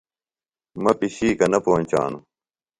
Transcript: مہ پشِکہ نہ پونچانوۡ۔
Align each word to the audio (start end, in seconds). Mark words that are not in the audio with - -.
مہ 0.83 0.91
پشِکہ 0.99 1.47
نہ 1.51 1.59
پونچانوۡ۔ 1.63 2.23